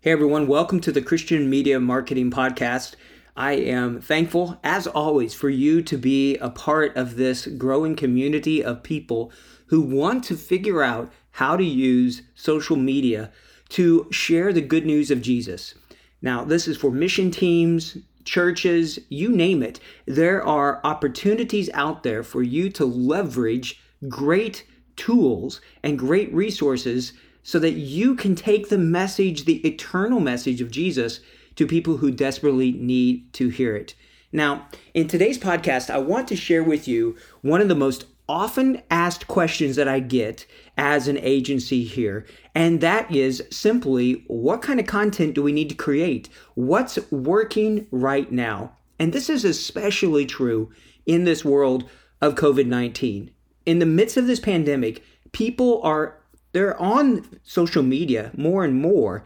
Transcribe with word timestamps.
Hey 0.00 0.12
everyone, 0.12 0.46
welcome 0.46 0.80
to 0.82 0.92
the 0.92 1.02
Christian 1.02 1.50
Media 1.50 1.80
Marketing 1.80 2.30
Podcast. 2.30 2.94
I 3.36 3.54
am 3.54 4.00
thankful, 4.00 4.60
as 4.62 4.86
always, 4.86 5.34
for 5.34 5.50
you 5.50 5.82
to 5.82 5.98
be 5.98 6.36
a 6.36 6.50
part 6.50 6.96
of 6.96 7.16
this 7.16 7.48
growing 7.48 7.96
community 7.96 8.62
of 8.62 8.84
people 8.84 9.32
who 9.66 9.80
want 9.80 10.22
to 10.26 10.36
figure 10.36 10.84
out 10.84 11.10
how 11.32 11.56
to 11.56 11.64
use 11.64 12.22
social 12.36 12.76
media 12.76 13.32
to 13.70 14.06
share 14.12 14.52
the 14.52 14.60
good 14.60 14.86
news 14.86 15.10
of 15.10 15.20
Jesus. 15.20 15.74
Now, 16.22 16.44
this 16.44 16.68
is 16.68 16.76
for 16.76 16.92
mission 16.92 17.32
teams, 17.32 17.98
churches, 18.22 19.00
you 19.08 19.30
name 19.30 19.64
it. 19.64 19.80
There 20.06 20.40
are 20.46 20.80
opportunities 20.84 21.70
out 21.74 22.04
there 22.04 22.22
for 22.22 22.44
you 22.44 22.70
to 22.70 22.84
leverage 22.84 23.82
great 24.08 24.64
tools 24.94 25.60
and 25.82 25.98
great 25.98 26.32
resources 26.32 27.14
so 27.48 27.58
that 27.58 27.72
you 27.72 28.14
can 28.14 28.34
take 28.34 28.68
the 28.68 28.76
message, 28.76 29.46
the 29.46 29.66
eternal 29.66 30.20
message 30.20 30.60
of 30.60 30.70
Jesus, 30.70 31.20
to 31.56 31.66
people 31.66 31.96
who 31.96 32.10
desperately 32.10 32.72
need 32.72 33.32
to 33.32 33.48
hear 33.48 33.74
it. 33.74 33.94
Now, 34.30 34.68
in 34.92 35.08
today's 35.08 35.38
podcast, 35.38 35.88
I 35.88 35.96
want 35.96 36.28
to 36.28 36.36
share 36.36 36.62
with 36.62 36.86
you 36.86 37.16
one 37.40 37.62
of 37.62 37.68
the 37.68 37.74
most 37.74 38.04
often 38.28 38.82
asked 38.90 39.28
questions 39.28 39.76
that 39.76 39.88
I 39.88 39.98
get 40.00 40.44
as 40.76 41.08
an 41.08 41.16
agency 41.16 41.84
here, 41.84 42.26
and 42.54 42.82
that 42.82 43.10
is 43.10 43.42
simply 43.50 44.24
what 44.26 44.60
kind 44.60 44.78
of 44.78 44.84
content 44.84 45.34
do 45.34 45.42
we 45.42 45.52
need 45.52 45.70
to 45.70 45.74
create? 45.74 46.28
What's 46.54 46.98
working 47.10 47.86
right 47.90 48.30
now? 48.30 48.76
And 48.98 49.14
this 49.14 49.30
is 49.30 49.46
especially 49.46 50.26
true 50.26 50.70
in 51.06 51.24
this 51.24 51.46
world 51.46 51.88
of 52.20 52.34
COVID 52.34 52.66
19. 52.66 53.30
In 53.64 53.78
the 53.78 53.86
midst 53.86 54.18
of 54.18 54.26
this 54.26 54.38
pandemic, 54.38 55.02
people 55.32 55.80
are 55.82 56.18
they're 56.52 56.80
on 56.80 57.26
social 57.42 57.82
media 57.82 58.30
more 58.36 58.64
and 58.64 58.80
more 58.80 59.24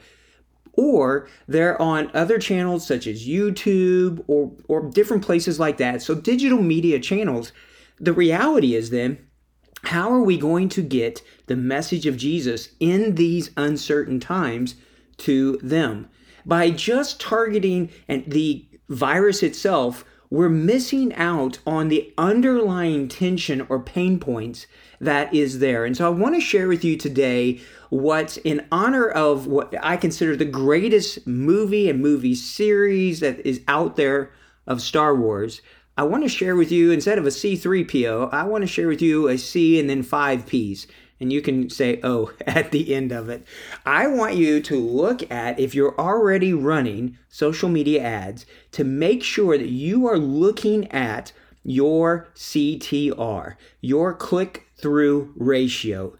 or 0.74 1.28
they're 1.46 1.80
on 1.80 2.10
other 2.14 2.38
channels 2.38 2.86
such 2.86 3.06
as 3.06 3.28
YouTube 3.28 4.24
or 4.26 4.52
or 4.68 4.88
different 4.90 5.24
places 5.24 5.60
like 5.60 5.76
that. 5.76 6.02
So 6.02 6.14
digital 6.14 6.62
media 6.62 6.98
channels. 6.98 7.52
The 8.00 8.12
reality 8.12 8.74
is 8.74 8.90
then 8.90 9.18
how 9.84 10.10
are 10.12 10.22
we 10.22 10.38
going 10.38 10.68
to 10.70 10.82
get 10.82 11.22
the 11.46 11.56
message 11.56 12.06
of 12.06 12.16
Jesus 12.16 12.70
in 12.78 13.16
these 13.16 13.50
uncertain 13.56 14.20
times 14.20 14.76
to 15.18 15.58
them? 15.58 16.08
By 16.46 16.70
just 16.70 17.20
targeting 17.20 17.90
and 18.08 18.24
the 18.26 18.66
virus 18.88 19.42
itself, 19.42 20.04
we're 20.32 20.48
missing 20.48 21.12
out 21.12 21.58
on 21.66 21.88
the 21.88 22.10
underlying 22.16 23.06
tension 23.06 23.66
or 23.68 23.78
pain 23.78 24.18
points 24.18 24.66
that 24.98 25.32
is 25.34 25.58
there. 25.58 25.84
And 25.84 25.94
so 25.94 26.06
I 26.06 26.08
want 26.08 26.34
to 26.34 26.40
share 26.40 26.68
with 26.68 26.82
you 26.82 26.96
today 26.96 27.60
what, 27.90 28.38
in 28.38 28.66
honor 28.72 29.06
of 29.06 29.46
what 29.46 29.74
I 29.82 29.98
consider 29.98 30.34
the 30.34 30.46
greatest 30.46 31.26
movie 31.26 31.90
and 31.90 32.00
movie 32.00 32.34
series 32.34 33.20
that 33.20 33.44
is 33.46 33.60
out 33.68 33.96
there 33.96 34.32
of 34.66 34.80
Star 34.80 35.14
Wars, 35.14 35.60
I 35.96 36.04
want 36.04 36.22
to 36.22 36.28
share 36.28 36.56
with 36.56 36.72
you, 36.72 36.90
instead 36.90 37.18
of 37.18 37.26
a 37.26 37.30
C3PO, 37.30 38.32
I 38.32 38.44
want 38.44 38.62
to 38.62 38.68
share 38.68 38.88
with 38.88 39.02
you 39.02 39.28
a 39.28 39.36
C 39.36 39.78
and 39.78 39.90
then 39.90 40.02
five 40.02 40.46
Ps. 40.46 40.86
And 41.20 41.30
you 41.30 41.42
can 41.42 41.68
say, 41.68 42.00
oh, 42.02 42.32
at 42.46 42.70
the 42.70 42.94
end 42.94 43.12
of 43.12 43.28
it. 43.28 43.46
I 43.84 44.06
want 44.06 44.34
you 44.34 44.60
to 44.62 44.76
look 44.76 45.30
at, 45.30 45.60
if 45.60 45.74
you're 45.74 45.98
already 46.00 46.54
running 46.54 47.18
social 47.28 47.68
media 47.68 48.02
ads, 48.02 48.46
to 48.72 48.84
make 48.84 49.22
sure 49.22 49.58
that 49.58 49.68
you 49.68 50.06
are 50.06 50.18
looking 50.18 50.90
at 50.90 51.32
your 51.62 52.28
CTR, 52.34 53.56
your 53.80 54.14
click 54.14 54.66
through 54.76 55.32
ratio. 55.36 56.16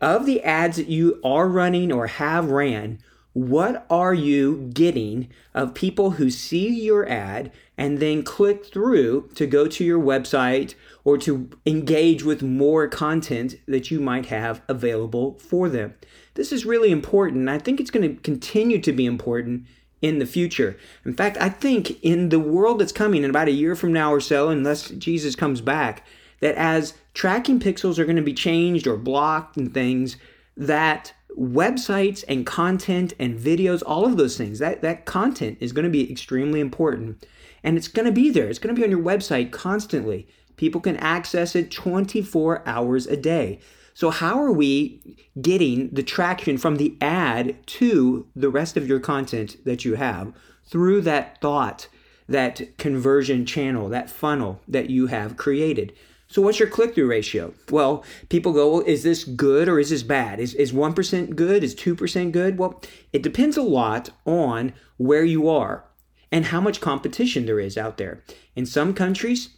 Of 0.00 0.24
the 0.24 0.42
ads 0.42 0.76
that 0.76 0.88
you 0.88 1.20
are 1.24 1.48
running 1.48 1.90
or 1.90 2.06
have 2.06 2.50
ran, 2.50 3.00
what 3.32 3.84
are 3.90 4.14
you 4.14 4.70
getting 4.72 5.28
of 5.52 5.74
people 5.74 6.12
who 6.12 6.30
see 6.30 6.68
your 6.68 7.06
ad 7.08 7.52
and 7.78 7.98
then 7.98 8.22
click 8.22 8.66
through 8.66 9.28
to 9.34 9.46
go 9.46 9.66
to 9.66 9.84
your 9.84 10.00
website 10.00 10.74
or 11.04 11.18
to 11.18 11.50
engage 11.66 12.24
with 12.24 12.42
more 12.42 12.88
content 12.88 13.56
that 13.66 13.90
you 13.90 14.00
might 14.00 14.26
have 14.26 14.62
available 14.68 15.38
for 15.38 15.68
them? 15.68 15.94
This 16.34 16.52
is 16.52 16.64
really 16.64 16.90
important. 16.90 17.48
I 17.48 17.58
think 17.58 17.80
it's 17.80 17.90
going 17.90 18.16
to 18.16 18.22
continue 18.22 18.80
to 18.80 18.92
be 18.92 19.06
important 19.06 19.66
in 20.02 20.18
the 20.18 20.26
future. 20.26 20.76
In 21.04 21.14
fact, 21.14 21.36
I 21.38 21.48
think 21.48 22.02
in 22.02 22.28
the 22.28 22.40
world 22.40 22.80
that's 22.80 22.92
coming 22.92 23.24
in 23.24 23.30
about 23.30 23.48
a 23.48 23.52
year 23.52 23.74
from 23.74 23.92
now 23.92 24.12
or 24.12 24.20
so, 24.20 24.48
unless 24.48 24.90
Jesus 24.90 25.34
comes 25.34 25.60
back, 25.60 26.06
that 26.40 26.54
as 26.56 26.94
tracking 27.14 27.58
pixels 27.58 27.98
are 27.98 28.04
going 28.04 28.16
to 28.16 28.22
be 28.22 28.34
changed 28.34 28.86
or 28.86 28.96
blocked 28.96 29.56
and 29.56 29.72
things, 29.72 30.16
that 30.56 31.12
websites 31.38 32.24
and 32.28 32.46
content 32.46 33.12
and 33.18 33.38
videos, 33.38 33.82
all 33.84 34.06
of 34.06 34.16
those 34.16 34.36
things, 34.36 34.58
that, 34.58 34.82
that 34.82 35.04
content 35.04 35.58
is 35.60 35.72
going 35.72 35.84
to 35.84 35.90
be 35.90 36.10
extremely 36.10 36.60
important. 36.60 37.26
And 37.62 37.76
it's 37.76 37.88
going 37.88 38.06
to 38.06 38.12
be 38.12 38.30
there. 38.30 38.48
It's 38.48 38.58
going 38.58 38.74
to 38.74 38.78
be 38.78 38.84
on 38.84 38.90
your 38.90 39.02
website 39.02 39.50
constantly. 39.50 40.28
People 40.56 40.80
can 40.80 40.96
access 40.96 41.54
it 41.54 41.70
24 41.70 42.62
hours 42.66 43.06
a 43.06 43.16
day. 43.16 43.60
So, 43.92 44.10
how 44.10 44.42
are 44.42 44.52
we 44.52 45.16
getting 45.40 45.88
the 45.88 46.02
traction 46.02 46.58
from 46.58 46.76
the 46.76 46.96
ad 47.00 47.56
to 47.66 48.26
the 48.36 48.50
rest 48.50 48.76
of 48.76 48.86
your 48.86 49.00
content 49.00 49.64
that 49.64 49.84
you 49.84 49.94
have 49.94 50.34
through 50.64 51.00
that 51.02 51.40
thought, 51.40 51.88
that 52.28 52.76
conversion 52.76 53.46
channel, 53.46 53.88
that 53.88 54.10
funnel 54.10 54.60
that 54.68 54.90
you 54.90 55.06
have 55.06 55.36
created? 55.36 55.94
So, 56.28 56.42
what's 56.42 56.58
your 56.58 56.68
click 56.68 56.94
through 56.94 57.08
ratio? 57.08 57.54
Well, 57.70 58.04
people 58.28 58.52
go, 58.52 58.72
well, 58.72 58.80
is 58.80 59.04
this 59.04 59.24
good 59.24 59.68
or 59.68 59.78
is 59.78 59.90
this 59.90 60.02
bad? 60.02 60.40
Is, 60.40 60.54
is 60.54 60.72
1% 60.72 61.36
good? 61.36 61.62
Is 61.62 61.74
2% 61.74 62.32
good? 62.32 62.58
Well, 62.58 62.82
it 63.12 63.22
depends 63.22 63.56
a 63.56 63.62
lot 63.62 64.10
on 64.24 64.72
where 64.96 65.24
you 65.24 65.48
are 65.48 65.84
and 66.32 66.46
how 66.46 66.60
much 66.60 66.80
competition 66.80 67.46
there 67.46 67.60
is 67.60 67.78
out 67.78 67.96
there. 67.96 68.24
In 68.56 68.66
some 68.66 68.92
countries, 68.92 69.50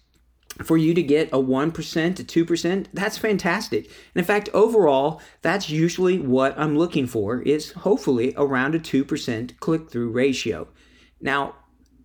for 0.63 0.77
you 0.77 0.93
to 0.93 1.03
get 1.03 1.29
a 1.29 1.39
1% 1.39 1.73
to 2.17 2.45
2%, 2.45 2.87
that's 2.93 3.19
fantastic. 3.19 3.85
And 3.87 4.17
in 4.17 4.25
fact, 4.25 4.49
overall, 4.53 5.21
that's 5.41 5.71
usually 5.71 6.19
what 6.19 6.59
I'm 6.59 6.77
looking 6.77 7.07
for 7.07 7.41
is 7.43 7.73
hopefully 7.73 8.35
around 8.37 8.75
a 8.75 8.81
2% 8.81 9.59
click-through 9.61 10.11
ratio. 10.11 10.69
Now, 11.21 11.55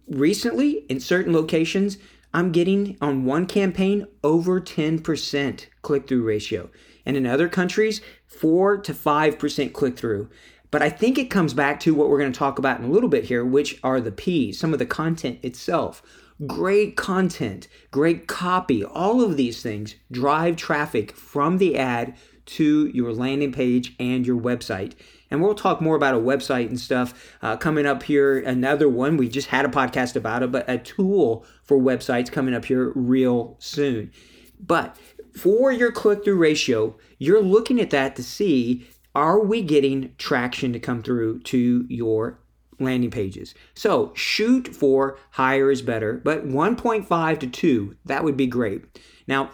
recently 0.07 0.85
in 0.90 1.00
certain 1.00 1.34
locations, 1.34 1.97
I'm 2.33 2.51
getting 2.51 2.97
on 3.01 3.25
one 3.25 3.45
campaign 3.45 4.07
over 4.23 4.59
10% 4.59 5.66
click-through 5.81 6.23
ratio. 6.23 6.69
And 7.05 7.16
in 7.16 7.25
other 7.25 7.49
countries, 7.49 8.01
4 8.25 8.77
to 8.77 8.94
5% 8.94 9.73
click-through. 9.73 10.29
But 10.72 10.81
I 10.81 10.89
think 10.89 11.17
it 11.17 11.29
comes 11.29 11.53
back 11.53 11.79
to 11.81 11.93
what 11.93 12.09
we're 12.09 12.19
going 12.19 12.31
to 12.31 12.39
talk 12.39 12.57
about 12.57 12.79
in 12.79 12.85
a 12.85 12.91
little 12.91 13.09
bit 13.09 13.25
here, 13.25 13.45
which 13.45 13.79
are 13.83 14.01
the 14.01 14.11
P's, 14.11 14.57
some 14.57 14.73
of 14.73 14.79
the 14.79 14.85
content 14.85 15.39
itself 15.43 16.01
great 16.47 16.95
content, 16.95 17.67
great 17.91 18.27
copy, 18.27 18.83
all 18.83 19.22
of 19.22 19.38
these 19.38 19.61
things 19.61 19.95
drive 20.11 20.55
traffic 20.55 21.16
from 21.16 21.57
the 21.57 21.77
ad 21.77 22.16
to 22.45 22.88
your 22.88 23.13
landing 23.13 23.51
page 23.51 23.95
and 23.99 24.25
your 24.25 24.39
website. 24.39 24.93
And 25.33 25.41
we'll 25.41 25.55
talk 25.55 25.81
more 25.81 25.95
about 25.95 26.13
a 26.13 26.19
website 26.19 26.67
and 26.67 26.79
stuff 26.79 27.35
uh, 27.41 27.57
coming 27.57 27.88
up 27.88 28.03
here. 28.03 28.38
Another 28.38 28.88
one, 28.88 29.17
we 29.17 29.27
just 29.27 29.47
had 29.47 29.66
a 29.66 29.67
podcast 29.67 30.16
about 30.16 30.43
it, 30.43 30.52
but 30.52 30.69
a 30.69 30.78
tool 30.78 31.43
for 31.63 31.75
websites 31.75 32.31
coming 32.31 32.53
up 32.53 32.66
here 32.66 32.91
real 32.93 33.55
soon. 33.58 34.11
But 34.59 34.96
for 35.35 35.72
your 35.72 35.91
click 35.91 36.23
through 36.23 36.37
ratio, 36.37 36.96
you're 37.17 37.41
looking 37.41 37.81
at 37.81 37.90
that 37.90 38.16
to 38.17 38.23
see 38.23 38.87
are 39.16 39.40
we 39.40 39.63
getting 39.63 40.13
traction 40.19 40.72
to 40.72 40.79
come 40.79 41.02
through 41.02 41.40
to 41.40 41.87
your 41.90 42.40
landing 42.79 43.09
pages. 43.09 43.55
So 43.73 44.11
shoot 44.13 44.67
for 44.67 45.17
higher 45.31 45.72
is 45.72 45.81
better, 45.81 46.22
but 46.23 46.46
1.5 46.46 47.40
to 47.40 47.47
2, 47.47 47.96
that 48.05 48.23
would 48.23 48.37
be 48.37 48.46
great. 48.46 48.84
Now, 49.28 49.49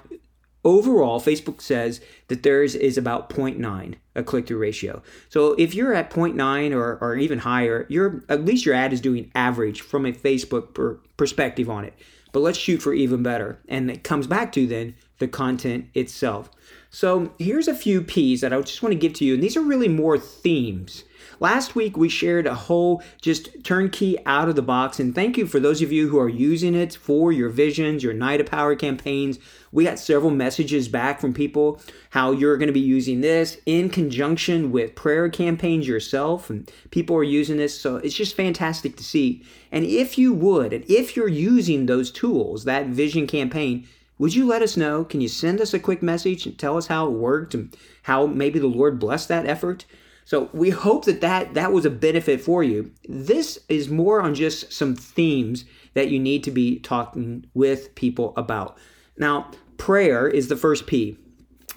overall, 0.63 1.19
Facebook 1.19 1.61
says 1.61 2.01
that 2.27 2.43
theirs 2.43 2.75
is 2.75 2.97
about 2.97 3.29
0.9, 3.29 3.95
a 4.15 4.23
click 4.23 4.47
through 4.47 4.57
ratio. 4.57 5.01
So 5.29 5.53
if 5.53 5.73
you're 5.73 5.93
at 5.93 6.09
0.9 6.09 6.73
or, 6.73 6.97
or 7.01 7.15
even 7.15 7.39
higher, 7.39 7.85
you're 7.89 8.23
at 8.29 8.45
least 8.45 8.65
your 8.65 8.75
ad 8.75 8.93
is 8.93 9.01
doing 9.01 9.31
average 9.35 9.81
from 9.81 10.05
a 10.05 10.11
Facebook 10.11 10.73
per 10.73 10.99
perspective 11.17 11.69
on 11.69 11.85
it. 11.85 11.93
But 12.31 12.41
let's 12.41 12.57
shoot 12.57 12.81
for 12.81 12.93
even 12.93 13.23
better. 13.23 13.59
And 13.67 13.89
it 13.89 14.03
comes 14.03 14.27
back 14.27 14.51
to 14.53 14.67
then 14.67 14.95
the 15.17 15.27
content 15.27 15.87
itself. 15.93 16.49
So 16.89 17.33
here's 17.39 17.67
a 17.67 17.75
few 17.75 18.01
P's 18.01 18.41
that 18.41 18.53
I 18.53 18.61
just 18.61 18.83
want 18.83 18.93
to 18.93 18.99
give 18.99 19.13
to 19.13 19.25
you. 19.25 19.33
And 19.33 19.43
these 19.43 19.57
are 19.57 19.61
really 19.61 19.87
more 19.87 20.17
themes 20.17 21.03
last 21.39 21.75
week 21.75 21.97
we 21.97 22.09
shared 22.09 22.47
a 22.47 22.55
whole 22.55 23.01
just 23.21 23.63
turnkey 23.63 24.17
out 24.25 24.49
of 24.49 24.55
the 24.55 24.61
box. 24.61 24.99
And 24.99 25.13
thank 25.13 25.37
you 25.37 25.47
for 25.47 25.59
those 25.59 25.81
of 25.81 25.91
you 25.91 26.09
who 26.09 26.19
are 26.19 26.29
using 26.29 26.75
it 26.75 26.95
for 26.95 27.31
your 27.31 27.49
visions, 27.49 28.03
your 28.03 28.13
Night 28.13 28.41
of 28.41 28.47
Power 28.47 28.75
campaigns. 28.75 29.39
We 29.71 29.83
got 29.83 29.99
several 29.99 30.31
messages 30.31 30.87
back 30.87 31.19
from 31.19 31.33
people 31.33 31.81
how 32.11 32.31
you're 32.31 32.57
going 32.57 32.67
to 32.67 32.73
be 32.73 32.79
using 32.79 33.21
this 33.21 33.57
in 33.65 33.89
conjunction 33.89 34.71
with 34.71 34.95
prayer 34.95 35.29
campaigns 35.29 35.87
yourself. 35.87 36.49
And 36.49 36.71
people 36.91 37.15
are 37.15 37.23
using 37.23 37.57
this. 37.57 37.79
So 37.79 37.97
it's 37.97 38.15
just 38.15 38.35
fantastic 38.35 38.97
to 38.97 39.03
see. 39.03 39.43
And 39.71 39.85
if 39.85 40.17
you 40.17 40.33
would, 40.33 40.73
and 40.73 40.83
if 40.89 41.15
you're 41.15 41.27
using 41.27 41.85
those 41.85 42.11
tools, 42.11 42.65
that 42.65 42.87
vision 42.87 43.27
campaign, 43.27 43.87
would 44.17 44.35
you 44.35 44.45
let 44.45 44.61
us 44.61 44.75
know? 44.75 45.05
Can 45.05 45.21
you 45.21 45.29
send 45.29 45.61
us 45.61 45.73
a 45.73 45.79
quick 45.79 46.03
message 46.03 46.45
and 46.45 46.57
tell 46.57 46.77
us 46.77 46.87
how 46.87 47.07
it 47.07 47.11
worked 47.11 47.53
and 47.53 47.75
how 48.03 48.27
maybe 48.27 48.59
the 48.59 48.67
Lord 48.67 48.99
blessed 48.99 49.29
that 49.29 49.45
effort? 49.45 49.85
So 50.29 50.47
we 50.53 50.69
hope 50.69 51.05
that 51.05 51.21
that, 51.21 51.55
that 51.55 51.73
was 51.73 51.85
a 51.85 51.89
benefit 51.89 52.39
for 52.39 52.63
you. 52.63 52.91
This 53.07 53.57
is 53.67 53.89
more 53.89 54.21
on 54.21 54.35
just 54.35 54.71
some 54.71 54.95
themes 54.95 55.65
that 55.95 56.11
you 56.11 56.19
need 56.19 56.43
to 56.43 56.51
be 56.51 56.77
talking 56.77 57.47
with 57.55 57.95
people 57.95 58.35
about. 58.37 58.77
Now, 59.17 59.49
prayer 59.77 60.27
is 60.27 60.47
the 60.47 60.55
first 60.55 60.85
P, 60.85 61.17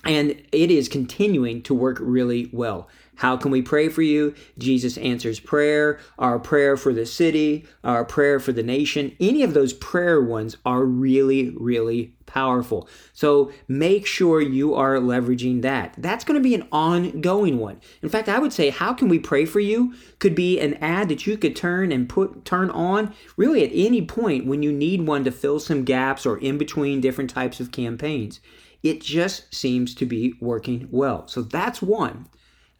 and 0.05 0.33
it 0.53 0.71
is 0.71 0.91
continuing 0.91 1.63
to 1.63 1.73
work 1.73 1.97
really 1.99 2.51
well. 2.53 2.91
How 3.17 3.37
can 3.37 3.51
we 3.51 3.63
pray 3.63 3.89
for 3.89 4.03
you? 4.03 4.35
Jesus 4.59 4.97
answers 4.99 5.39
prayer, 5.39 6.01
our 6.19 6.39
prayer 6.39 6.77
for 6.77 6.93
the 6.93 7.07
city, 7.07 7.67
our 7.85 8.05
prayer 8.05 8.41
for 8.41 8.53
the 8.53 8.63
nation. 8.63 9.15
Any 9.21 9.43
of 9.43 9.55
those 9.55 9.75
prayer 9.75 10.21
ones 10.21 10.57
are 10.65 10.85
really, 10.85 11.51
really 11.51 12.15
powerful. 12.27 12.89
So 13.13 13.53
make 13.69 14.07
sure 14.07 14.41
you 14.41 14.75
are 14.75 14.97
leveraging 14.97 15.61
that. 15.63 15.95
That's 15.99 16.25
going 16.25 16.41
to 16.41 16.43
be 16.43 16.55
an 16.55 16.67
ongoing 16.73 17.59
one. 17.59 17.81
In 18.01 18.09
fact, 18.09 18.29
I 18.29 18.39
would 18.39 18.53
say, 18.53 18.71
how 18.71 18.95
can 18.95 19.09
we 19.09 19.19
pray 19.19 19.45
for 19.45 19.61
you? 19.61 19.95
Could 20.19 20.35
be 20.35 20.59
an 20.59 20.75
ad 20.75 21.11
that 21.11 21.27
you 21.27 21.37
could 21.37 21.55
turn 21.55 21.93
and 21.93 22.09
put 22.09 22.47
turn 22.47 22.71
on 22.71 23.15
really 23.37 23.63
at 23.63 23.71
any 23.75 24.05
point 24.05 24.47
when 24.47 24.63
you 24.63 24.73
need 24.73 25.07
one 25.07 25.25
to 25.25 25.31
fill 25.31 25.61
some 25.61 25.85
gaps 25.85 26.25
or 26.25 26.39
in 26.39 26.57
between 26.57 27.03
different 27.03 27.31
types 27.31 27.61
of 27.61 27.71
campaigns. 27.71 28.41
It 28.83 29.03
just 29.03 29.55
seems 29.55 29.95
to 29.97 30.07
be 30.07 30.35
working 30.41 30.89
well. 30.91 31.29
So 31.29 31.43
that's 31.43 31.83
one. 31.83 32.27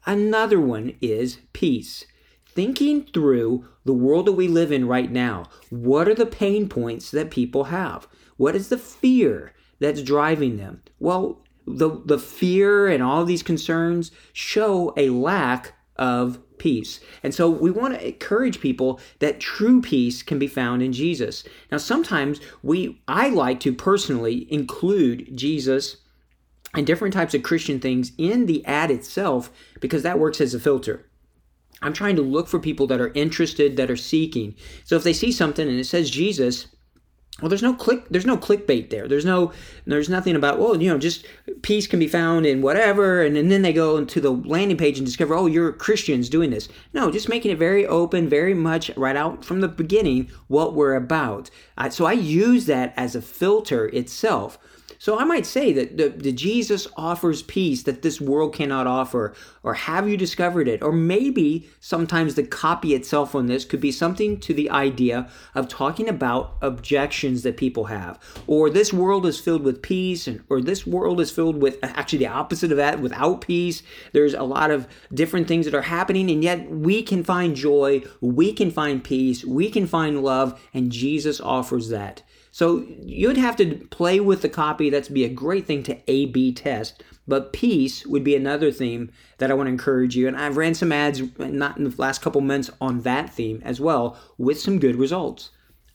Another 0.07 0.61
one 0.61 0.97
is 1.01 1.39
peace. 1.53 2.05
Thinking 2.47 3.05
through 3.05 3.67
the 3.85 3.95
world 3.95 4.27
that 4.27 4.33
we 4.33 4.49
live 4.49 4.73
in 4.73 4.87
right 4.87 5.11
now, 5.11 5.49
what 5.71 6.09
are 6.09 6.15
the 6.15 6.27
pain 6.27 6.69
points 6.69 7.11
that 7.11 7.31
people 7.31 7.65
have? 7.65 8.07
What 8.37 8.55
is 8.55 8.69
the 8.69 8.79
fear 8.79 9.55
that's 9.79 10.03
driving 10.03 10.59
them? 10.59 10.83
Well, 10.99 11.43
the, 11.67 12.03
the 12.05 12.19
fear 12.19 12.89
and 12.89 13.03
all 13.03 13.25
these 13.25 13.43
concerns 13.43 14.11
show 14.33 14.93
a 14.97 15.11
lack 15.11 15.75
of 15.97 16.41
peace. 16.59 17.01
And 17.23 17.35
so 17.35 17.49
we 17.51 17.71
want 17.71 17.95
to 17.95 18.07
encourage 18.07 18.61
people 18.61 19.01
that 19.19 19.41
true 19.41 19.81
peace 19.81 20.23
can 20.23 20.39
be 20.39 20.47
found 20.47 20.83
in 20.83 20.93
Jesus. 20.93 21.45
Now 21.71 21.79
sometimes 21.79 22.41
we 22.63 23.03
I 23.09 23.29
like 23.31 23.61
to 23.61 23.73
personally 23.73 24.47
include 24.53 25.37
Jesus 25.37 25.99
and 26.75 26.87
different 26.87 27.15
types 27.15 27.35
of 27.35 27.43
Christian 27.43 27.81
things 27.81 28.13
in 28.19 28.47
the 28.47 28.65
ad 28.65 28.91
itself 28.91 29.51
because 29.81 30.03
that 30.03 30.19
works 30.19 30.41
as 30.41 30.55
a 30.55 30.61
filter. 30.61 31.09
I'm 31.83 31.93
trying 31.93 32.17
to 32.17 32.23
look 32.23 32.49
for 32.49 32.61
people 32.61 32.87
that 32.87 33.01
are 33.01 33.13
interested, 33.15 33.77
that 33.77 33.91
are 33.91 33.97
seeking. 33.97 34.55
So 34.85 34.97
if 34.97 35.03
they 35.03 35.13
see 35.13 35.33
something 35.33 35.69
and 35.69 35.79
it 35.79 35.85
says 35.85 36.11
Jesus, 36.11 36.69
well, 37.41 37.49
there's 37.49 37.63
no 37.63 37.73
click. 37.73 38.07
There's 38.11 38.27
no 38.27 38.37
clickbait 38.37 38.91
there. 38.91 39.09
There's 39.09 39.25
no. 39.25 39.53
There's 39.87 40.11
nothing 40.11 40.37
about. 40.37 40.59
Well, 40.59 40.81
you 40.81 40.89
know, 40.89 40.99
just 40.99 41.25
peace 41.63 41.87
can 41.87 41.99
be 41.99 42.07
found 42.07 42.45
in 42.45 42.61
whatever, 42.61 43.23
and, 43.23 43.37
and 43.39 43.51
then 43.51 43.63
they 43.63 43.73
go 43.73 43.97
into 43.97 44.21
the 44.21 44.31
landing 44.31 44.77
page 44.77 44.99
and 44.99 45.07
discover, 45.07 45.35
oh, 45.35 45.47
you're 45.47 45.73
Christians 45.73 46.29
doing 46.29 46.51
this. 46.51 46.69
No, 46.93 47.11
just 47.11 47.31
making 47.31 47.51
it 47.51 47.59
very 47.59 47.87
open, 47.87 48.29
very 48.29 48.53
much 48.53 48.91
right 48.97 49.17
out 49.17 49.47
from 49.47 49.61
the 49.61 49.69
beginning 49.69 50.31
what 50.49 50.75
we're 50.75 50.95
about. 50.95 51.51
Uh, 51.79 51.89
so 51.89 52.05
I 52.05 52.13
use 52.13 52.67
that 52.67 52.93
as 52.99 53.17
a 53.17 53.23
filter 53.23 53.87
itself. 53.89 54.59
So 55.03 55.19
I 55.19 55.25
might 55.25 55.47
say 55.47 55.73
that 55.73 55.97
the, 55.97 56.11
the, 56.11 56.31
Jesus 56.31 56.87
offers 56.97 57.43
peace 57.43 57.83
that 57.83 58.03
this 58.03 58.21
world 58.21 58.55
cannot 58.55 58.87
offer, 58.87 59.35
or 59.65 59.75
have 59.75 60.09
you 60.09 60.17
discovered 60.17 60.69
it? 60.69 60.81
Or 60.81 60.93
maybe 60.93 61.69
sometimes 61.81 62.37
the 62.37 62.45
copy 62.45 62.95
itself 62.95 63.35
on 63.35 63.47
this 63.47 63.65
could 63.65 63.81
be 63.81 63.91
something 63.91 64.39
to 64.39 64.55
the 64.55 64.71
idea 64.71 65.29
of 65.57 65.67
talking 65.67 66.09
about 66.09 66.57
objections 66.63 67.43
that 67.43 67.57
people 67.57 67.87
have, 67.87 68.17
or 68.47 68.71
this 68.71 68.93
world 68.93 69.27
is 69.27 69.41
filled 69.41 69.65
with 69.65 69.83
peace, 69.83 70.29
and, 70.29 70.45
or 70.49 70.61
this 70.61 70.87
world 70.87 71.21
is 71.21 71.33
filled 71.33 71.61
with 71.61 71.81
actually 71.83 72.21
the 72.21 72.29
opposite 72.29 72.71
of 72.71 72.77
that, 72.77 73.01
without 73.01 73.41
peace. 73.41 73.83
There's 74.13 74.35
a 74.35 74.45
lot 74.45 74.71
of 74.71 74.87
different 75.13 75.49
things 75.49 75.65
that 75.65 75.75
are 75.75 75.83
happening, 75.83 76.31
and 76.31 76.45
yet 76.45 76.71
we 76.71 77.03
can 77.03 77.25
find 77.25 77.57
joy, 77.57 78.05
we 78.21 78.53
can 78.53 78.71
find 78.71 79.03
peace, 79.03 79.45
we 79.45 79.69
can 79.69 79.89
find 79.89 80.23
love, 80.23 80.63
and 80.73 80.93
Jesus 80.93 81.41
offers 81.41 81.89
that. 81.89 82.23
So 82.53 82.87
you'd 83.03 83.39
have 83.39 83.57
to 83.57 83.77
play 83.91 84.21
with 84.21 84.43
the 84.43 84.49
copy. 84.49 84.91
That's 84.91 85.09
be 85.09 85.25
a 85.25 85.29
great 85.29 85.67
thing 85.67 85.83
to 85.85 85.99
A 86.07 86.27
B 86.27 86.53
test. 86.53 87.03
But 87.27 87.53
peace 87.53 88.07
would 88.07 88.23
be 88.23 88.37
another 88.37 88.71
theme 88.71 89.11
that 89.39 89.51
I 89.51 89.55
want 89.55 89.69
to 89.69 89.73
encourage 89.73 90.17
you. 90.17 90.29
And 90.29 90.37
I've 90.37 90.57
ran 90.57 90.75
some 90.75 90.93
ads 90.93 91.23
not 91.39 91.79
in 91.79 91.85
the 91.85 91.95
last 91.97 92.21
couple 92.21 92.41
months 92.41 92.71
on 92.81 93.01
that 93.01 93.33
theme 93.33 93.63
as 93.65 93.81
well 93.81 94.19
with 94.39 94.61
some 94.61 94.79
good 94.79 94.97
results. 94.97 95.51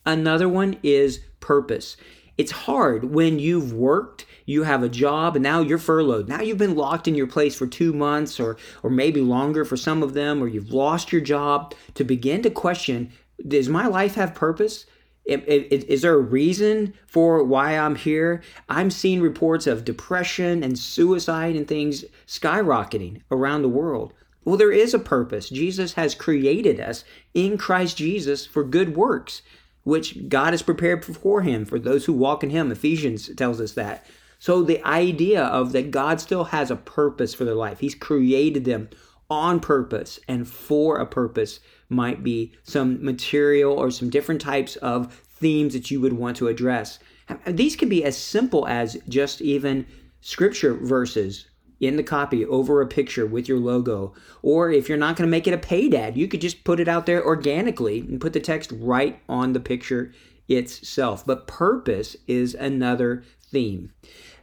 Another 0.06 0.50
one 0.50 0.77
is 0.83 1.19
purpose. 1.39 1.95
It's 2.38 2.51
hard 2.51 3.04
when 3.04 3.39
you've 3.39 3.74
worked, 3.74 4.25
you 4.45 4.63
have 4.63 4.83
a 4.83 4.89
job, 4.89 5.36
and 5.36 5.44
now 5.44 5.59
you're 5.62 5.77
furloughed. 5.77 6.30
Now 6.30 6.42
you've 6.42 6.57
been 6.57 6.75
locked 6.75 7.07
in 7.07 7.15
your 7.15 7.27
place 7.27 7.56
for 7.56 7.68
two 7.68 7.94
months 7.94 8.39
or, 8.39 8.57
or 8.83 8.89
maybe 8.89 9.21
longer 9.21 9.65
for 9.65 9.75
some 9.75 10.04
of 10.04 10.13
them, 10.13 10.42
or 10.42 10.48
you've 10.48 10.71
lost 10.71 11.12
your 11.12 11.21
job 11.21 11.74
to 11.95 12.04
begin 12.04 12.42
to 12.44 12.50
question 12.50 13.12
does 13.48 13.69
my 13.69 13.86
life 13.86 14.15
have 14.15 14.33
purpose? 14.33 14.86
Is 15.28 16.02
there 16.02 16.14
a 16.14 16.20
reason 16.20 16.94
for 17.06 17.44
why 17.44 17.78
I'm 17.78 17.96
here? 17.96 18.42
I'm 18.70 18.90
seeing 18.90 19.22
reports 19.22 19.68
of 19.68 19.84
depression 19.84 20.64
and 20.64 20.80
suicide 20.80 21.56
and 21.56 21.68
things 21.68 22.06
skyrocketing 22.26 23.22
around 23.30 23.62
the 23.62 23.70
world. 23.70 24.14
Well, 24.46 24.56
there 24.56 24.72
is 24.72 24.94
a 24.94 25.00
purpose. 25.00 25.50
Jesus 25.50 25.94
has 25.96 26.16
created 26.16 26.80
us 26.80 27.04
in 27.34 27.58
Christ 27.58 27.98
Jesus 27.98 28.46
for 28.46 28.64
good 28.64 28.96
works, 28.96 29.42
which 29.84 30.30
God 30.30 30.54
has 30.54 30.62
prepared 30.62 31.04
for 31.04 31.42
him 31.42 31.66
for 31.66 31.78
those 31.78 32.06
who 32.06 32.14
walk 32.14 32.44
in 32.44 32.50
him. 32.50 32.72
Ephesians 32.72 33.30
tells 33.36 33.60
us 33.60 33.74
that. 33.74 34.06
So 34.40 34.64
the 34.64 34.82
idea 34.86 35.44
of 35.44 35.74
that 35.74 35.92
God 35.92 36.22
still 36.22 36.46
has 36.46 36.72
a 36.72 36.78
purpose 36.78 37.34
for 37.34 37.44
their 37.44 37.56
life. 37.56 37.80
He's 37.80 37.96
created 37.96 38.64
them 38.64 38.90
on 39.30 39.60
purpose 39.60 40.20
and 40.28 40.48
for 40.48 40.98
a 40.98 41.06
purpose 41.06 41.60
might 41.90 42.24
be 42.24 42.54
some 42.64 43.04
material 43.04 43.74
or 43.74 43.92
some 43.92 44.10
different 44.10 44.42
types 44.42 44.76
of 44.78 45.14
themes 45.14 45.74
that 45.74 45.92
you 45.92 46.02
would 46.02 46.14
want 46.14 46.38
to 46.38 46.48
address. 46.48 47.00
These 47.46 47.76
can 47.76 47.90
be 47.90 48.04
as 48.04 48.18
simple 48.18 48.68
as 48.68 48.98
just 49.07 49.42
even 49.42 49.86
scripture 50.22 50.74
verses 50.74 51.48
in 51.80 51.96
the 51.96 52.04
copy 52.04 52.46
over 52.46 52.81
a 52.81 52.88
picture 52.88 53.26
with 53.26 53.48
your 53.48 53.60
logo. 53.60 54.14
Or 54.42 54.72
if 54.72 54.90
you're 54.90 54.98
not 54.98 55.16
going 55.16 55.28
to 55.28 55.31
make 55.31 55.48
it 55.48 55.54
a 55.54 55.57
paid 55.57 55.94
ad, 55.94 56.18
you 56.18 56.28
could 56.28 56.42
just 56.42 56.64
put 56.64 56.80
it 56.80 56.88
out 56.88 57.06
there 57.06 57.24
organically 57.24 58.00
and 58.00 58.22
put 58.22 58.34
the 58.34 58.40
text 58.40 58.72
right 58.76 59.19
on 59.30 59.54
the 59.54 59.60
picture 59.60 60.12
itself. 60.48 61.26
But 61.26 61.48
purpose 61.48 62.16
is 62.28 62.56
another 62.56 63.24
theme. 63.52 63.94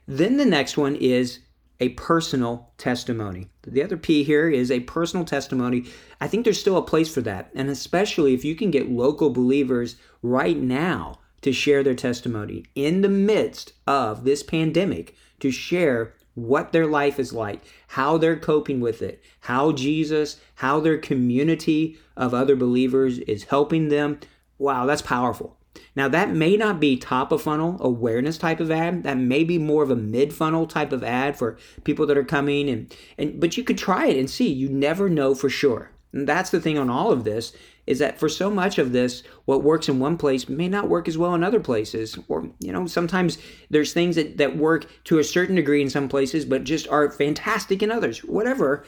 Then 0.06 0.36
the 0.36 0.44
next 0.44 0.76
one 0.76 0.94
is 0.96 1.40
a 1.80 1.90
personal 1.90 2.72
testimony. 2.78 3.48
The 3.62 3.82
other 3.82 3.96
P 3.96 4.24
here 4.24 4.48
is 4.48 4.70
a 4.70 4.80
personal 4.80 5.24
testimony. 5.24 5.86
I 6.20 6.28
think 6.28 6.44
there's 6.44 6.60
still 6.60 6.76
a 6.76 6.82
place 6.82 7.12
for 7.12 7.20
that. 7.22 7.50
And 7.54 7.68
especially 7.68 8.34
if 8.34 8.44
you 8.44 8.54
can 8.54 8.70
get 8.70 8.90
local 8.90 9.30
believers 9.30 9.96
right 10.22 10.56
now 10.56 11.18
to 11.42 11.52
share 11.52 11.82
their 11.82 11.94
testimony 11.94 12.64
in 12.74 13.02
the 13.02 13.08
midst 13.08 13.72
of 13.86 14.24
this 14.24 14.42
pandemic, 14.42 15.14
to 15.40 15.50
share 15.50 16.14
what 16.34 16.72
their 16.72 16.86
life 16.86 17.18
is 17.18 17.32
like, 17.32 17.62
how 17.88 18.18
they're 18.18 18.38
coping 18.38 18.80
with 18.80 19.02
it, 19.02 19.22
how 19.40 19.72
Jesus, 19.72 20.40
how 20.56 20.80
their 20.80 20.98
community 20.98 21.98
of 22.16 22.34
other 22.34 22.56
believers 22.56 23.18
is 23.20 23.44
helping 23.44 23.88
them. 23.88 24.18
Wow, 24.58 24.86
that's 24.86 25.02
powerful. 25.02 25.58
Now, 25.96 26.08
that 26.08 26.30
may 26.30 26.56
not 26.56 26.80
be 26.80 26.96
top 26.96 27.30
of 27.30 27.42
funnel 27.42 27.76
awareness 27.80 28.36
type 28.36 28.60
of 28.60 28.70
ad. 28.70 29.04
That 29.04 29.16
may 29.16 29.44
be 29.44 29.58
more 29.58 29.82
of 29.82 29.90
a 29.90 29.96
mid 29.96 30.32
funnel 30.32 30.66
type 30.66 30.92
of 30.92 31.04
ad 31.04 31.36
for 31.36 31.56
people 31.84 32.06
that 32.06 32.18
are 32.18 32.24
coming 32.24 32.68
and, 32.68 32.94
and 33.16 33.40
but 33.40 33.56
you 33.56 33.64
could 33.64 33.78
try 33.78 34.06
it 34.06 34.18
and 34.18 34.28
see. 34.28 34.52
You 34.52 34.68
never 34.68 35.08
know 35.08 35.34
for 35.34 35.48
sure. 35.48 35.90
And 36.12 36.28
that's 36.28 36.50
the 36.50 36.60
thing 36.60 36.78
on 36.78 36.90
all 36.90 37.10
of 37.10 37.24
this 37.24 37.52
is 37.86 37.98
that 37.98 38.18
for 38.18 38.28
so 38.28 38.50
much 38.50 38.78
of 38.78 38.92
this, 38.92 39.22
what 39.44 39.62
works 39.62 39.88
in 39.88 39.98
one 39.98 40.16
place 40.16 40.48
may 40.48 40.68
not 40.68 40.88
work 40.88 41.08
as 41.08 41.18
well 41.18 41.34
in 41.34 41.44
other 41.44 41.60
places. 41.60 42.16
Or, 42.28 42.48
you 42.60 42.72
know, 42.72 42.86
sometimes 42.86 43.36
there's 43.68 43.92
things 43.92 44.16
that, 44.16 44.38
that 44.38 44.56
work 44.56 44.86
to 45.04 45.18
a 45.18 45.24
certain 45.24 45.56
degree 45.56 45.82
in 45.82 45.90
some 45.90 46.08
places, 46.08 46.44
but 46.44 46.64
just 46.64 46.88
are 46.88 47.10
fantastic 47.10 47.82
in 47.82 47.90
others. 47.90 48.20
Whatever. 48.20 48.84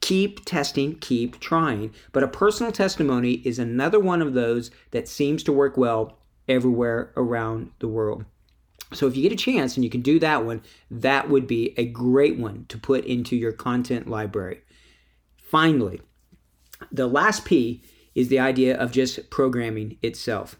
Keep 0.00 0.44
testing, 0.44 0.96
keep 0.96 1.40
trying. 1.40 1.92
But 2.12 2.22
a 2.22 2.28
personal 2.28 2.70
testimony 2.70 3.34
is 3.44 3.58
another 3.58 3.98
one 3.98 4.22
of 4.22 4.34
those 4.34 4.70
that 4.90 5.08
seems 5.08 5.42
to 5.44 5.52
work 5.52 5.76
well 5.76 6.18
everywhere 6.48 7.12
around 7.16 7.70
the 7.78 7.88
world. 7.88 8.24
So 8.92 9.06
if 9.06 9.16
you 9.16 9.22
get 9.22 9.32
a 9.32 9.36
chance 9.36 9.76
and 9.76 9.84
you 9.84 9.90
can 9.90 10.00
do 10.00 10.18
that 10.20 10.44
one, 10.44 10.62
that 10.90 11.28
would 11.28 11.46
be 11.46 11.74
a 11.76 11.84
great 11.84 12.38
one 12.38 12.64
to 12.68 12.78
put 12.78 13.04
into 13.04 13.36
your 13.36 13.52
content 13.52 14.08
library. 14.08 14.62
Finally, 15.36 16.00
The 16.92 17.08
last 17.08 17.44
P 17.44 17.82
is 18.14 18.28
the 18.28 18.38
idea 18.38 18.76
of 18.76 18.92
just 18.92 19.30
programming 19.30 19.98
itself. 20.02 20.56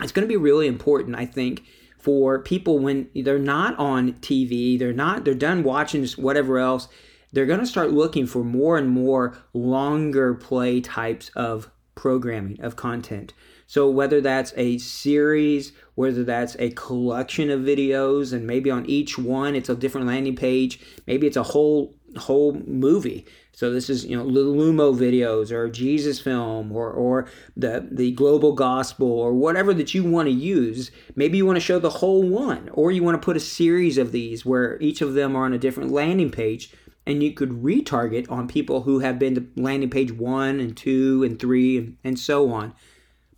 It's 0.00 0.12
going 0.12 0.26
to 0.26 0.32
be 0.32 0.36
really 0.36 0.66
important, 0.66 1.16
I 1.16 1.26
think, 1.26 1.64
for 1.98 2.38
people 2.38 2.78
when 2.78 3.08
they're 3.14 3.38
not 3.38 3.78
on 3.78 4.14
TV, 4.14 4.78
they're 4.78 4.92
not 4.92 5.24
they're 5.24 5.34
done 5.34 5.62
watching 5.64 6.06
whatever 6.16 6.58
else, 6.58 6.88
they're 7.32 7.46
going 7.46 7.60
to 7.60 7.66
start 7.66 7.90
looking 7.90 8.26
for 8.26 8.44
more 8.44 8.78
and 8.78 8.88
more 8.88 9.36
longer 9.52 10.34
play 10.34 10.80
types 10.80 11.30
of 11.30 11.70
programming 11.94 12.60
of 12.60 12.76
content. 12.76 13.34
So 13.68 13.90
whether 13.90 14.22
that's 14.22 14.54
a 14.56 14.78
series, 14.78 15.72
whether 15.94 16.24
that's 16.24 16.56
a 16.58 16.70
collection 16.70 17.50
of 17.50 17.60
videos 17.60 18.32
and 18.32 18.46
maybe 18.46 18.70
on 18.70 18.86
each 18.86 19.18
one 19.18 19.54
it's 19.54 19.68
a 19.68 19.76
different 19.76 20.06
landing 20.06 20.36
page, 20.36 20.80
maybe 21.06 21.26
it's 21.26 21.36
a 21.36 21.42
whole 21.42 21.94
whole 22.16 22.54
movie. 22.66 23.26
So 23.52 23.70
this 23.70 23.90
is 23.90 24.06
you 24.06 24.16
know 24.16 24.24
Lumo 24.24 24.96
videos 24.96 25.50
or 25.50 25.68
Jesus 25.68 26.18
film 26.18 26.72
or 26.72 26.90
or 26.90 27.28
the 27.58 27.86
the 27.92 28.12
global 28.12 28.52
gospel 28.52 29.12
or 29.12 29.34
whatever 29.34 29.74
that 29.74 29.92
you 29.92 30.02
want 30.02 30.28
to 30.28 30.34
use. 30.34 30.90
Maybe 31.14 31.36
you 31.36 31.44
want 31.44 31.56
to 31.56 31.60
show 31.60 31.78
the 31.78 31.90
whole 31.90 32.22
one, 32.22 32.70
or 32.72 32.90
you 32.90 33.02
want 33.02 33.20
to 33.20 33.24
put 33.24 33.36
a 33.36 33.40
series 33.40 33.98
of 33.98 34.12
these 34.12 34.46
where 34.46 34.80
each 34.80 35.02
of 35.02 35.12
them 35.12 35.36
are 35.36 35.44
on 35.44 35.52
a 35.52 35.58
different 35.58 35.90
landing 35.90 36.30
page, 36.30 36.72
and 37.06 37.22
you 37.22 37.32
could 37.32 37.50
retarget 37.50 38.30
on 38.30 38.48
people 38.48 38.84
who 38.84 39.00
have 39.00 39.18
been 39.18 39.34
to 39.34 39.46
landing 39.56 39.90
page 39.90 40.10
one 40.10 40.58
and 40.58 40.74
two 40.74 41.22
and 41.22 41.38
three 41.38 41.76
and, 41.76 41.98
and 42.02 42.18
so 42.18 42.50
on. 42.50 42.72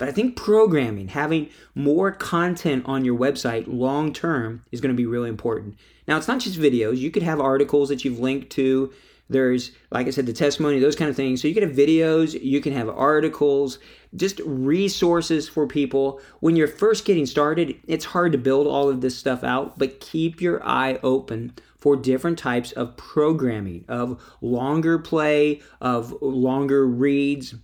But 0.01 0.09
I 0.09 0.13
think 0.13 0.35
programming, 0.35 1.09
having 1.09 1.51
more 1.75 2.11
content 2.11 2.85
on 2.87 3.05
your 3.05 3.19
website 3.19 3.67
long 3.69 4.15
term 4.15 4.65
is 4.73 4.81
going 4.81 4.95
to 4.95 4.97
be 4.97 5.05
really 5.05 5.29
important. 5.29 5.77
Now, 6.09 6.17
it's 6.17 6.27
not 6.27 6.41
just 6.41 6.59
videos. 6.59 6.97
You 6.97 7.11
could 7.11 7.23
have 7.23 7.39
articles 7.39 7.91
that 7.91 8.03
you've 8.03 8.19
linked 8.19 8.49
to. 8.53 8.95
There's, 9.29 9.73
like 9.91 10.07
I 10.07 10.11
said, 10.11 10.25
the 10.25 10.33
testimony, 10.33 10.79
those 10.79 10.97
kind 10.97 11.11
of 11.11 11.17
things. 11.17 11.43
So 11.43 11.49
you 11.49 11.55
can 11.55 11.69
have 11.69 11.77
videos, 11.77 12.33
you 12.43 12.63
can 12.63 12.73
have 12.73 12.89
articles, 12.89 13.79
just 14.17 14.41
resources 14.47 15.51
for 15.51 15.67
people. 15.67 16.23
When 16.41 16.57
you're 16.57 16.67
first 16.67 17.05
getting 17.05 17.27
started, 17.27 17.77
it's 17.87 18.07
hard 18.07 18.33
to 18.33 18.39
build 18.39 18.67
all 18.67 18.89
of 18.89 19.03
this 19.03 19.19
stuff 19.19 19.45
out, 19.45 19.79
but 19.79 20.01
keep 20.01 20.41
your 20.41 20.67
eye 20.67 20.99
open 21.03 21.53
for 21.77 21.95
different 21.95 22.39
types 22.39 22.73
of 22.73 22.97
programming, 22.97 23.85
of 23.87 24.19
longer 24.41 24.99
play, 24.99 25.61
of 25.83 26.23
longer 26.23 26.87
reads 26.87 27.55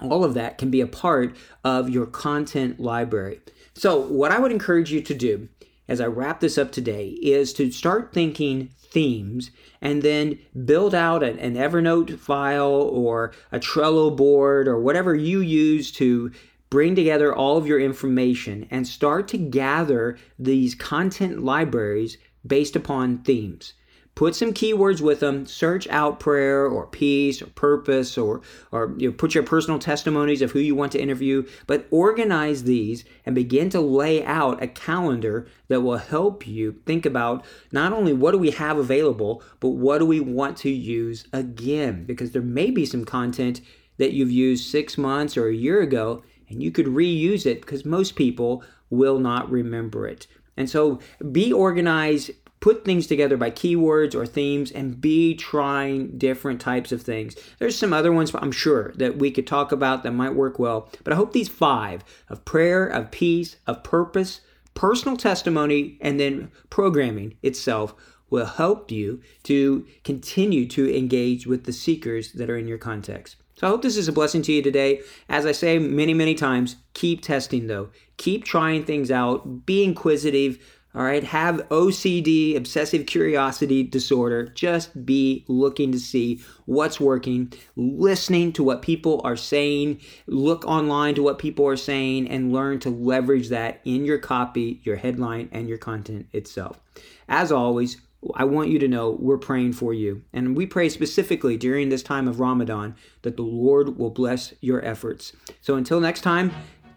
all 0.00 0.24
of 0.24 0.34
that 0.34 0.58
can 0.58 0.70
be 0.70 0.80
a 0.80 0.86
part 0.86 1.36
of 1.64 1.90
your 1.90 2.06
content 2.06 2.80
library. 2.80 3.40
So, 3.74 4.00
what 4.00 4.32
I 4.32 4.38
would 4.38 4.52
encourage 4.52 4.92
you 4.92 5.00
to 5.02 5.14
do 5.14 5.48
as 5.88 6.00
I 6.00 6.06
wrap 6.06 6.40
this 6.40 6.58
up 6.58 6.72
today 6.72 7.08
is 7.22 7.52
to 7.54 7.70
start 7.70 8.12
thinking 8.12 8.70
themes 8.78 9.50
and 9.80 10.02
then 10.02 10.38
build 10.64 10.94
out 10.94 11.22
an, 11.22 11.38
an 11.38 11.54
Evernote 11.54 12.18
file 12.18 12.70
or 12.70 13.32
a 13.50 13.58
Trello 13.58 14.14
board 14.14 14.68
or 14.68 14.78
whatever 14.80 15.14
you 15.14 15.40
use 15.40 15.90
to 15.92 16.30
bring 16.70 16.94
together 16.94 17.34
all 17.34 17.56
of 17.56 17.66
your 17.66 17.80
information 17.80 18.66
and 18.70 18.86
start 18.86 19.28
to 19.28 19.38
gather 19.38 20.16
these 20.38 20.74
content 20.74 21.44
libraries 21.44 22.16
based 22.46 22.76
upon 22.76 23.18
themes 23.18 23.74
put 24.14 24.34
some 24.34 24.52
keywords 24.52 25.00
with 25.00 25.20
them 25.20 25.46
search 25.46 25.88
out 25.88 26.20
prayer 26.20 26.66
or 26.66 26.86
peace 26.86 27.40
or 27.40 27.46
purpose 27.46 28.18
or 28.18 28.42
or 28.70 28.94
you 28.98 29.08
know, 29.08 29.14
put 29.14 29.34
your 29.34 29.44
personal 29.44 29.78
testimonies 29.78 30.42
of 30.42 30.50
who 30.50 30.58
you 30.58 30.74
want 30.74 30.92
to 30.92 31.00
interview 31.00 31.46
but 31.66 31.86
organize 31.90 32.64
these 32.64 33.04
and 33.24 33.34
begin 33.34 33.70
to 33.70 33.80
lay 33.80 34.24
out 34.24 34.62
a 34.62 34.66
calendar 34.66 35.46
that 35.68 35.80
will 35.80 35.96
help 35.96 36.46
you 36.46 36.72
think 36.84 37.06
about 37.06 37.44
not 37.72 37.92
only 37.92 38.12
what 38.12 38.32
do 38.32 38.38
we 38.38 38.50
have 38.50 38.78
available 38.78 39.42
but 39.60 39.70
what 39.70 39.98
do 39.98 40.06
we 40.06 40.20
want 40.20 40.56
to 40.58 40.70
use 40.70 41.26
again? 41.32 42.04
Because 42.04 42.32
there 42.32 42.42
may 42.42 42.70
be 42.70 42.84
some 42.84 43.04
content 43.04 43.60
that 43.98 44.12
you've 44.12 44.30
used 44.30 44.70
6 44.70 44.98
months 44.98 45.36
or 45.36 45.48
a 45.48 45.54
year 45.54 45.80
ago 45.80 46.22
and 46.48 46.62
you 46.62 46.70
could 46.70 46.86
reuse 46.86 47.46
it 47.46 47.60
because 47.60 47.84
most 47.84 48.14
people 48.16 48.62
will 48.90 49.18
not 49.18 49.50
remember 49.50 50.06
it. 50.06 50.26
And 50.56 50.68
so 50.68 51.00
be 51.30 51.52
organized, 51.52 52.30
put 52.62 52.84
things 52.84 53.08
together 53.08 53.36
by 53.36 53.50
keywords 53.50 54.14
or 54.14 54.24
themes 54.24 54.70
and 54.70 55.00
be 55.00 55.34
trying 55.34 56.16
different 56.16 56.60
types 56.60 56.92
of 56.92 57.02
things. 57.02 57.36
There's 57.58 57.76
some 57.76 57.92
other 57.92 58.12
ones 58.12 58.32
I'm 58.34 58.52
sure 58.52 58.92
that 58.96 59.18
we 59.18 59.30
could 59.30 59.46
talk 59.46 59.72
about 59.72 60.04
that 60.04 60.12
might 60.12 60.34
work 60.34 60.58
well, 60.58 60.88
but 61.04 61.12
I 61.12 61.16
hope 61.16 61.32
these 61.32 61.48
five 61.48 62.04
of 62.30 62.44
prayer, 62.44 62.86
of 62.86 63.10
peace, 63.10 63.56
of 63.66 63.82
purpose, 63.82 64.40
personal 64.74 65.16
testimony, 65.16 65.98
and 66.00 66.18
then 66.18 66.52
programming 66.70 67.36
itself 67.42 67.94
will 68.30 68.46
help 68.46 68.90
you 68.90 69.20
to 69.42 69.84
continue 70.04 70.66
to 70.68 70.96
engage 70.96 71.46
with 71.46 71.64
the 71.64 71.72
seekers 71.72 72.32
that 72.32 72.48
are 72.48 72.56
in 72.56 72.68
your 72.68 72.78
context. 72.78 73.36
So 73.56 73.66
I 73.66 73.70
hope 73.70 73.82
this 73.82 73.96
is 73.96 74.08
a 74.08 74.12
blessing 74.12 74.40
to 74.42 74.52
you 74.52 74.62
today. 74.62 75.02
As 75.28 75.46
I 75.46 75.52
say 75.52 75.78
many, 75.78 76.14
many 76.14 76.34
times, 76.34 76.76
keep 76.94 77.22
testing 77.22 77.66
though. 77.66 77.90
Keep 78.16 78.44
trying 78.44 78.84
things 78.84 79.10
out. 79.10 79.66
Be 79.66 79.84
inquisitive 79.84 80.58
all 80.94 81.04
right, 81.04 81.24
have 81.24 81.66
OCD, 81.70 82.54
obsessive 82.54 83.06
curiosity 83.06 83.82
disorder. 83.82 84.44
Just 84.48 85.06
be 85.06 85.44
looking 85.48 85.90
to 85.92 85.98
see 85.98 86.42
what's 86.66 87.00
working, 87.00 87.52
listening 87.76 88.52
to 88.52 88.62
what 88.62 88.82
people 88.82 89.20
are 89.24 89.36
saying, 89.36 90.00
look 90.26 90.66
online 90.66 91.14
to 91.14 91.22
what 91.22 91.38
people 91.38 91.66
are 91.66 91.76
saying, 91.76 92.28
and 92.28 92.52
learn 92.52 92.78
to 92.80 92.90
leverage 92.90 93.48
that 93.48 93.80
in 93.84 94.04
your 94.04 94.18
copy, 94.18 94.80
your 94.84 94.96
headline, 94.96 95.48
and 95.50 95.68
your 95.68 95.78
content 95.78 96.26
itself. 96.32 96.78
As 97.26 97.50
always, 97.50 97.96
I 98.34 98.44
want 98.44 98.68
you 98.68 98.78
to 98.78 98.88
know 98.88 99.10
we're 99.18 99.38
praying 99.38 99.72
for 99.72 99.92
you. 99.92 100.22
And 100.32 100.56
we 100.56 100.66
pray 100.66 100.88
specifically 100.88 101.56
during 101.56 101.88
this 101.88 102.02
time 102.02 102.28
of 102.28 102.38
Ramadan 102.38 102.94
that 103.22 103.36
the 103.36 103.42
Lord 103.42 103.98
will 103.98 104.10
bless 104.10 104.54
your 104.60 104.84
efforts. 104.84 105.32
So 105.60 105.74
until 105.74 106.00
next 106.00 106.20
time, 106.20 106.52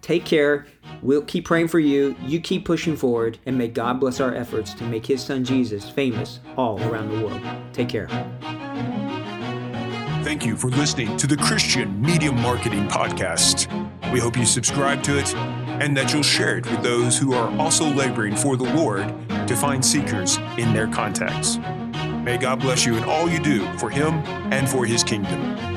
Take 0.05 0.23
care. 0.23 0.67
We'll 1.01 1.23
keep 1.23 1.45
praying 1.45 1.69
for 1.69 1.79
you. 1.79 2.15
You 2.21 2.39
keep 2.39 2.63
pushing 2.63 2.95
forward, 2.95 3.39
and 3.47 3.57
may 3.57 3.67
God 3.67 3.99
bless 3.99 4.19
our 4.19 4.35
efforts 4.35 4.71
to 4.75 4.83
make 4.83 5.03
His 5.03 5.23
Son 5.23 5.43
Jesus 5.43 5.89
famous 5.89 6.41
all 6.55 6.79
around 6.83 7.09
the 7.09 7.25
world. 7.25 7.41
Take 7.73 7.89
care. 7.89 8.07
Thank 10.23 10.45
you 10.45 10.55
for 10.57 10.69
listening 10.69 11.17
to 11.17 11.25
the 11.25 11.35
Christian 11.35 11.99
Media 11.99 12.31
Marketing 12.31 12.87
Podcast. 12.87 13.65
We 14.13 14.19
hope 14.19 14.37
you 14.37 14.45
subscribe 14.45 15.01
to 15.03 15.17
it 15.17 15.33
and 15.33 15.97
that 15.97 16.13
you'll 16.13 16.21
share 16.21 16.59
it 16.59 16.69
with 16.69 16.83
those 16.83 17.17
who 17.17 17.33
are 17.33 17.49
also 17.59 17.91
laboring 17.91 18.35
for 18.35 18.55
the 18.55 18.71
Lord 18.75 19.07
to 19.47 19.55
find 19.55 19.83
seekers 19.83 20.37
in 20.59 20.71
their 20.71 20.87
contacts. 20.87 21.57
May 22.23 22.37
God 22.37 22.59
bless 22.59 22.85
you 22.85 22.95
in 22.95 23.03
all 23.05 23.27
you 23.27 23.39
do 23.39 23.65
for 23.79 23.89
Him 23.89 24.13
and 24.53 24.69
for 24.69 24.85
His 24.85 25.03
kingdom. 25.03 25.74